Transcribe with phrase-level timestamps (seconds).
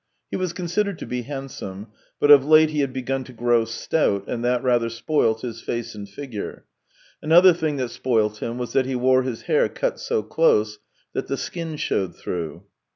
[0.31, 1.85] He was considered to be handsome,
[2.19, 5.93] but of late he had begun to grow stout, and that rather spoilt his face
[5.93, 6.65] and figure;
[7.21, 10.79] another thing that spoilt him was that he wore his hair cut so close
[11.13, 12.63] that the skin showed through.